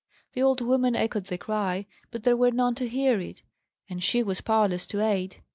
The 0.33 0.41
old 0.41 0.61
woman 0.61 0.95
echoed 0.95 1.27
the 1.27 1.37
cry; 1.37 1.85
but 2.09 2.23
there 2.23 2.35
were 2.35 2.49
none 2.49 2.73
to 2.73 2.89
hear 2.89 3.19
it, 3.21 3.43
and 3.87 4.03
she 4.03 4.23
was 4.23 4.41
powerless 4.41 4.87
to 4.87 4.99
aid. 4.99 5.43